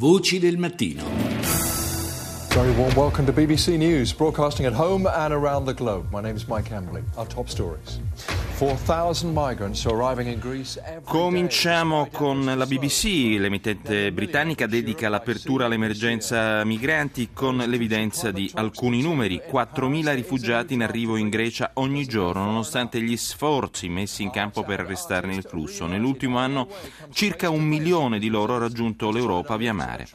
[0.00, 1.69] Voci del mattino.
[2.60, 6.12] Very warm welcome to BBC News, broadcasting at home and around the globe.
[6.12, 7.02] My name is Mike Embley.
[7.16, 7.98] Our top stories.
[8.58, 17.30] 4,000 migrants arriving in Greece Cominciamo con la BBC, l'emittente britannica dedica l'apertura all'emergenza migranti
[17.32, 19.40] con l'evidenza di alcuni numeri.
[19.50, 24.80] 4.000 rifugiati in arrivo in Grecia ogni giorno, nonostante gli sforzi messi in campo per
[24.80, 25.86] arrestarne il flusso.
[25.86, 26.68] Nell'ultimo anno
[27.10, 30.06] circa un milione di loro ha raggiunto l'Europa via mare.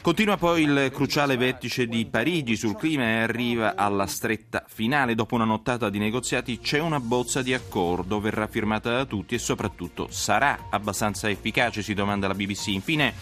[0.00, 5.14] Continua poi il cruciale vertice di Parigi sul clima e arriva alla stretta finale.
[5.14, 9.38] Dopo una nottata di negoziati c'è una bozza di accordo, verrà firmata da tutti e
[9.38, 12.68] soprattutto sarà abbastanza efficace, si domanda la BBC.
[12.68, 13.12] Infine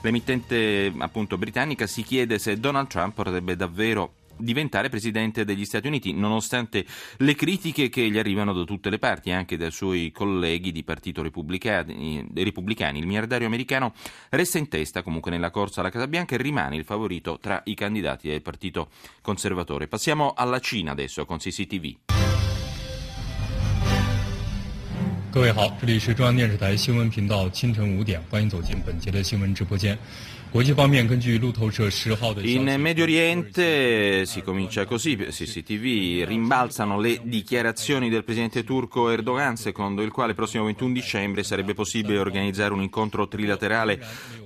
[0.00, 6.12] l'emittente appunto britannica si chiede se Donald Trump potrebbe davvero diventare presidente degli Stati Uniti,
[6.12, 6.84] nonostante
[7.18, 11.22] le critiche che gli arrivano da tutte le parti, anche dai suoi colleghi di partito
[11.22, 12.28] repubblicani.
[12.34, 12.98] repubblicani.
[12.98, 13.94] Il miliardario americano
[14.30, 17.74] resta in testa comunque nella corsa alla Casa Bianca e rimane il favorito tra i
[17.74, 19.88] candidati del partito conservatore.
[19.88, 22.11] Passiamo alla Cina adesso con CCTV.
[25.31, 29.97] 各位好，这里是中央电视台新闻频道，清晨五点，欢迎走进本节的新闻直播间。
[30.49, 40.01] 国际方面，根据路透社十号的消息 In Medio Oriente si comincia così, CCTV rimbalzano le dichiarazioni del presidente turco Erdogan, secondo
[40.01, 43.99] il quale il prossimo 21 dicembre sarebbe possibile organizzare un incontro trilaterale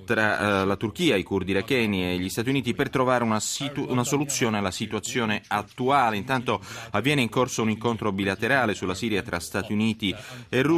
[0.04, 3.88] tra eh, la Turchia, i curdi iracheni e gli Stati Uniti per trovare una, situ-
[3.88, 6.16] una soluzione alla situazione attuale.
[6.16, 10.12] Intanto avviene in corso un incontro bilaterale sulla Siria tra Stati Uniti
[10.48, 10.75] e Russia,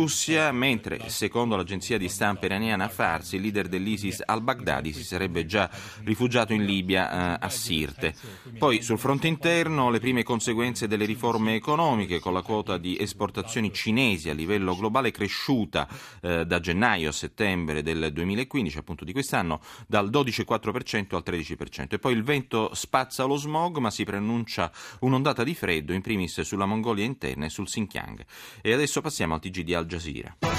[0.54, 5.70] mentre secondo l'agenzia di stampa iraniana Farsi, il leader dell'ISIS al-Baghdadi si sarebbe già
[6.04, 8.16] rifugiato in Libia eh, a Sirte.
[8.58, 13.74] Poi sul fronte interno le prime conseguenze delle riforme economiche con la quota di esportazioni
[13.74, 15.88] cinesi a livello globale cresciuta
[16.22, 21.88] eh, da gennaio a settembre del 2015, appunto di quest'anno, dal 12,4% al 13%.
[21.90, 26.40] E poi il vento spazza lo smog, ma si preannuncia un'ondata di freddo, in primis
[26.42, 28.26] sulla Mongolia interna e sul Xinjiang.
[28.62, 30.50] E adesso passiamo al TG di Al Jazeera.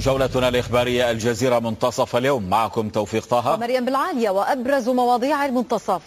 [0.00, 2.50] جولتنا الإخبارية الجزيرة منتصف اليوم.
[2.50, 3.56] معكم توفيق طه.
[3.56, 6.02] مريم بالعالية وأبرز مواضيع المنتصف.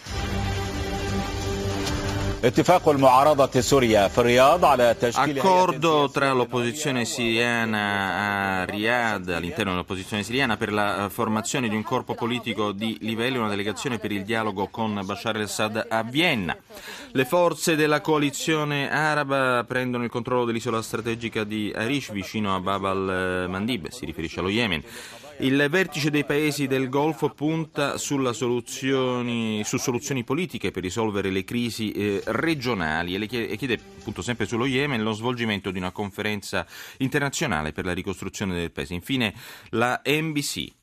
[5.46, 12.14] Accordo tra l'opposizione siriana a Riyadh, all'interno dell'opposizione siriana, per la formazione di un corpo
[12.14, 16.56] politico di livello e una delegazione per il dialogo con Bashar al-Assad a Vienna.
[17.12, 22.84] Le forze della coalizione araba prendono il controllo dell'isola strategica di Arish vicino a Bab
[22.84, 24.82] al-Mandib, si riferisce allo Yemen.
[25.42, 31.90] Il vertice dei paesi del Golfo punta soluzioni, su soluzioni politiche per risolvere le crisi
[31.90, 36.64] eh, regionali e, chiede, e chiede, appunto sempre sullo Yemen, lo svolgimento di una conferenza
[36.98, 38.94] internazionale per la ricostruzione del paese.
[38.94, 39.34] Infine
[39.70, 40.74] la NBC.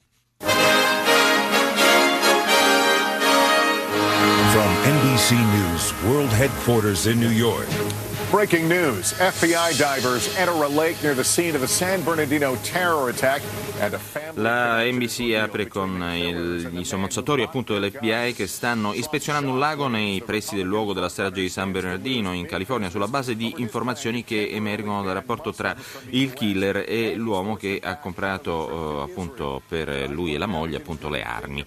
[4.50, 8.09] From NBC News World Headquarters in New York.
[8.32, 9.14] Breaking news.
[9.14, 13.42] FBI divers enter a lake near the scene of the San Bernardino terror attack
[13.80, 14.00] a.
[14.36, 20.22] La NBC apre con il, i sommozzatori appunto dell'FBI che stanno ispezionando un lago nei
[20.22, 24.50] pressi del luogo della strage di San Bernardino in California sulla base di informazioni che
[24.52, 25.76] emergono dal rapporto tra
[26.12, 31.10] il killer e l'uomo che ha comprato eh, appunto per lui e la moglie appunto
[31.10, 31.66] le armi.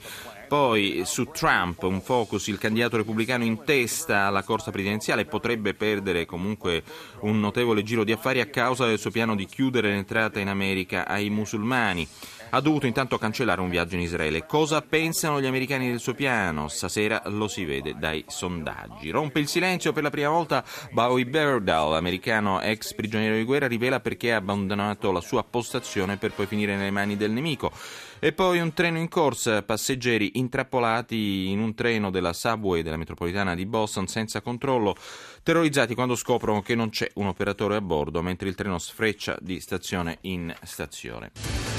[0.52, 6.26] Poi su Trump un focus, il candidato repubblicano in testa alla corsa presidenziale potrebbe perdere
[6.26, 6.82] comunque
[7.20, 11.08] un notevole giro di affari a causa del suo piano di chiudere l'entrata in America
[11.08, 12.06] ai musulmani.
[12.54, 14.44] Ha dovuto intanto cancellare un viaggio in Israele.
[14.44, 16.68] Cosa pensano gli americani del suo piano?
[16.68, 19.08] Stasera lo si vede dai sondaggi.
[19.08, 24.00] Rompe il silenzio per la prima volta Bowie Bergdahl, americano ex prigioniero di guerra, rivela
[24.00, 27.72] perché ha abbandonato la sua postazione per poi finire nelle mani del nemico.
[28.18, 33.54] E poi un treno in corsa, passeggeri intrappolati in un treno della subway della metropolitana
[33.54, 34.94] di Boston senza controllo,
[35.42, 39.58] terrorizzati quando scoprono che non c'è un operatore a bordo mentre il treno sfreccia di
[39.58, 41.71] stazione in stazione.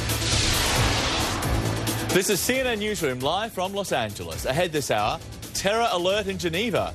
[2.13, 4.45] This is CNN Newsroom live from Los Angeles.
[4.45, 5.19] Ahead this hour,
[5.55, 6.93] terror alert in Geneva.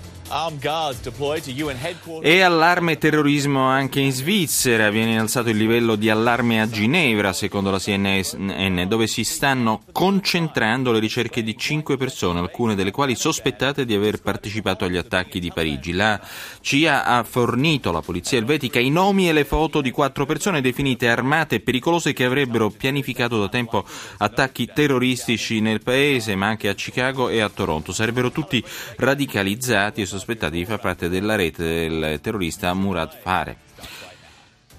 [2.22, 7.70] E allarme terrorismo anche in Svizzera, viene innalzato il livello di allarme a Ginevra, secondo
[7.70, 13.86] la CNN, dove si stanno concentrando le ricerche di cinque persone, alcune delle quali sospettate
[13.86, 15.92] di aver partecipato agli attacchi di Parigi.
[15.92, 16.20] La
[16.60, 21.08] CIA ha fornito alla polizia elvetica i nomi e le foto di quattro persone definite
[21.08, 23.84] armate e pericolose che avrebbero pianificato da tempo
[24.18, 27.92] attacchi terroristici nel paese, ma anche a Chicago e a Toronto.
[27.92, 28.62] Sarebbero tutti
[28.96, 33.67] radicalizzati e sospettati di far parte della rete del terrorista Murad Fare.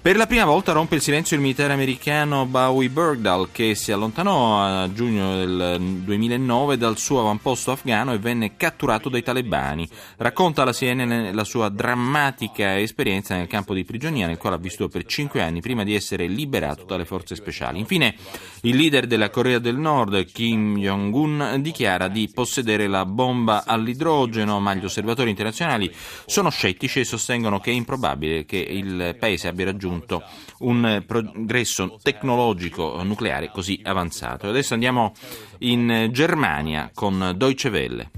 [0.02, 4.62] Per la prima volta rompe il silenzio il militare americano Bowie Bergdahl che si allontanò
[4.62, 9.86] a giugno del 2009 dal suo avamposto afghano e venne catturato dai talebani.
[10.16, 14.88] Racconta alla CNN la sua drammatica esperienza nel campo di prigionia nel quale ha vissuto
[14.88, 17.78] per cinque anni prima di essere liberato dalle forze speciali.
[17.78, 18.14] Infine,
[18.62, 24.72] il leader della Corea del Nord, Kim Jong-un, dichiara di possedere la bomba all'idrogeno, ma
[24.72, 25.94] gli osservatori internazionali
[26.24, 30.22] sono scettici e sostengono che è improbabile che il paese abbia raggiunto raggiunto
[30.58, 34.48] un progresso tecnologico nucleare così avanzato.
[34.48, 35.12] Adesso andiamo
[35.58, 38.10] in Germania con Deutsche Welle.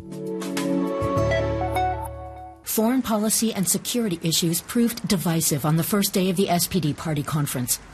[2.62, 7.22] Foreign policy and security issues proved divisive on the first day of the SPD party
[7.22, 7.91] conference.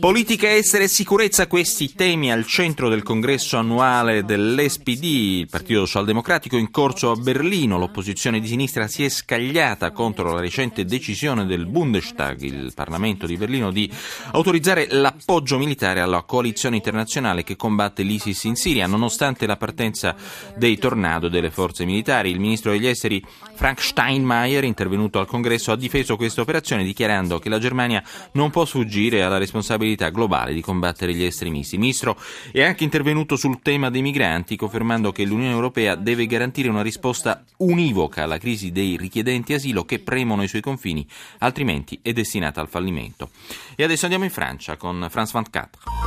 [0.00, 6.56] Politica estera e sicurezza, questi temi al centro del congresso annuale dell'SPD, il Partito Socialdemocratico
[6.56, 7.78] in corso a Berlino.
[7.78, 13.36] L'opposizione di sinistra si è scagliata contro la recente decisione del Bundestag, il Parlamento di
[13.36, 13.90] Berlino, di
[14.32, 20.14] autorizzare l'appoggio militare alla coalizione internazionale che combatte l'ISIS in Siria, nonostante la partenza
[20.56, 22.30] dei tornado delle forze militari.
[22.30, 23.24] Il ministro degli esteri
[23.54, 27.91] Frank Steinmeier, intervenuto al congresso, ha difeso questa operazione dichiarando che la Germania
[28.32, 31.74] non può sfuggire alla responsabilità globale di combattere gli estremisti.
[31.74, 32.16] Il ministro
[32.52, 37.44] è anche intervenuto sul tema dei migranti, confermando che l'Unione Europea deve garantire una risposta
[37.58, 41.06] univoca alla crisi dei richiedenti asilo che premono i suoi confini,
[41.38, 43.30] altrimenti è destinata al fallimento.
[43.74, 46.01] E adesso andiamo in Francia con France 24.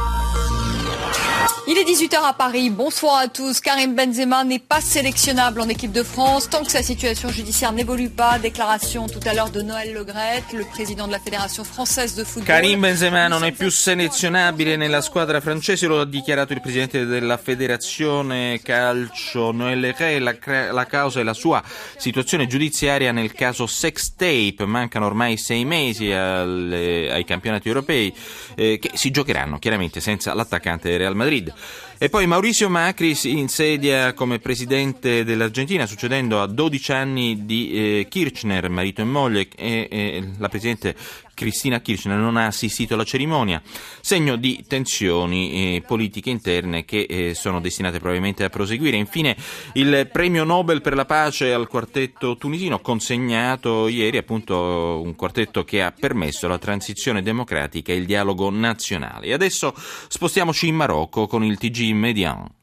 [1.67, 2.69] Il est 18h à Paris.
[2.69, 3.59] Bonsoir à tous.
[3.59, 8.11] Karim Benzema n'est pas sélectionnable en équipe de France tant que sa situation judiciaire n'évolue
[8.11, 8.37] pas.
[8.37, 12.45] Déclaration tout à l'heure de Noël Legrette, le président de la Fédération française de football.
[12.45, 17.37] Karim Benzema non è più selezionabile nella squadra francese, lo ha dichiarato il presidente della
[17.37, 20.19] Federazione Calcio Noël Legrette.
[20.19, 21.63] La, la causa è la sua
[21.97, 24.65] situazione giudiziaria nel caso Sex Tape.
[24.65, 28.13] Mancano ormai sei mesi alle, ai campionati europei
[28.53, 31.53] eh, che si giocheranno chiaramente senza l'attaccante del Real Madrid.
[31.97, 38.07] E poi Mauricio Macri si insedia come presidente dell'Argentina, succedendo a 12 anni di eh,
[38.09, 40.95] Kirchner, marito e moglie, e, e la presidente
[41.34, 43.62] Cristina Kirchner non ha assistito alla cerimonia,
[44.00, 48.96] segno di tensioni eh, politiche interne che eh, sono destinate probabilmente a proseguire.
[48.96, 49.36] Infine
[49.72, 55.82] il premio Nobel per la pace al quartetto tunisino consegnato ieri, appunto un quartetto che
[55.82, 59.26] ha permesso la transizione democratica e il dialogo nazionale.
[59.26, 59.74] E adesso
[60.08, 62.58] spostiamoci in Marocco con il TG Median.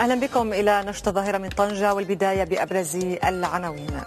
[0.00, 4.00] اهلا بكم الى نشط الظاهره من طنجه والبدايه بابرز العناوين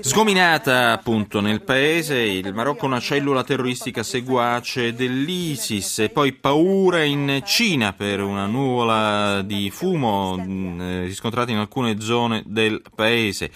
[0.00, 7.42] Sgominata appunto nel paese, il Marocco una cellula terroristica seguace dell'ISIS e poi paura in
[7.44, 13.50] Cina per una nuvola di fumo mm, riscontrata in alcune zone del paese.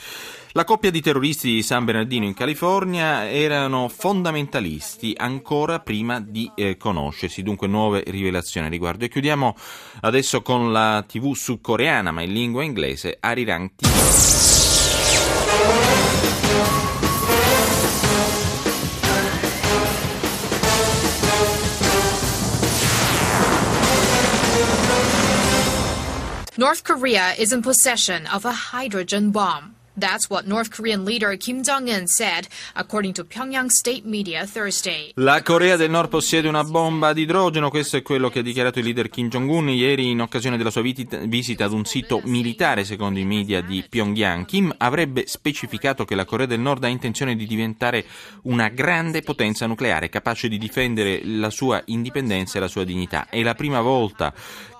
[0.57, 6.77] La coppia di terroristi di San Bernardino in California erano fondamentalisti ancora prima di eh,
[6.77, 9.05] conoscersi, dunque nuove rivelazioni a riguardo.
[9.05, 9.57] E chiudiamo
[10.03, 13.89] adesso con la TV sudcoreana, ma in lingua inglese, Arirang TV.
[26.57, 29.74] North Korea is in possession of a hydrogen bomb.
[29.97, 35.13] That's what North Korean leader Kim Jong-un said, according to Pyongyang state media Thursday.
[35.15, 38.81] La Corea del Nord possiede una bomba ad idrogeno, questo è quello che ha dichiarato
[38.81, 43.19] il leader Kim Jong-un ieri in occasione della sua visita ad un sito militare, secondo
[43.21, 44.45] i media di Pyongyang.
[44.47, 48.05] Kim avrebbe specificato che la Corea del Nord ha intenzione di diventare
[48.43, 53.29] una grande potenza nucleare, capace di difendere la sua indipendenza e la sua dignità.
[53.29, 54.35] È la prima volta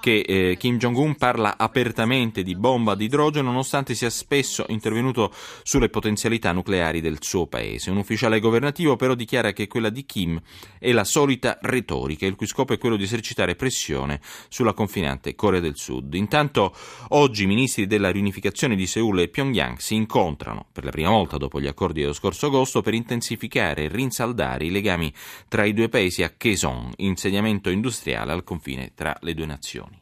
[0.05, 5.33] che eh, Kim Jong-un parla apertamente di bomba ad idrogeno nonostante sia spesso intervenuto
[5.63, 7.91] sulle potenzialità nucleari del suo paese.
[7.91, 10.39] Un ufficiale governativo però dichiara che quella di Kim
[10.79, 14.21] è la solita retorica, il cui scopo è quello di esercitare pressione
[14.51, 16.13] sulla confinante Corea del Sud.
[16.13, 16.77] Intanto
[17.09, 21.39] oggi i ministri della riunificazione di Seul e Pyongyang si incontrano per la prima volta
[21.39, 25.11] dopo gli accordi dello scorso agosto per intensificare e rinsaldare i legami
[25.49, 29.94] tra i due paesi a Kaesong, insediamento industriale al confine tra le due nazioni.